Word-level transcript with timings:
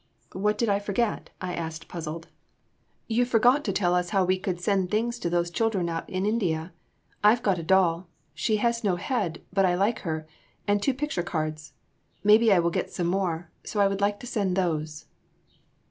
"'What 0.31 0.57
did 0.57 0.67
I 0.67 0.79
forget?' 0.79 1.29
I 1.41 1.53
asked, 1.53 1.87
puzzled. 1.87 2.27
"'You 3.07 3.23
forgot 3.23 3.63
to 3.65 3.71
tell 3.71 3.93
us 3.93 4.09
how 4.09 4.25
we 4.25 4.39
could 4.39 4.59
send 4.59 4.89
things 4.89 5.19
to 5.19 5.29
those 5.29 5.51
children 5.51 5.89
out 5.89 6.09
in 6.09 6.25
India. 6.25 6.73
I've 7.23 7.43
got 7.43 7.59
a 7.59 7.63
doll 7.63 8.07
she 8.33 8.55
has 8.57 8.83
no 8.83 8.95
head 8.95 9.43
but 9.53 9.63
I 9.63 9.75
like 9.75 9.99
her 9.99 10.25
and 10.67 10.81
two 10.81 10.95
picture 10.95 11.21
cards. 11.21 11.73
Maybe 12.23 12.51
I 12.51 12.57
will 12.57 12.71
get 12.71 12.91
some 12.91 13.05
more, 13.05 13.51
so 13.63 13.79
I 13.79 13.85
would 13.87 14.01
like 14.01 14.19
to 14.21 14.25
send 14.25 14.55
those. 14.55 15.05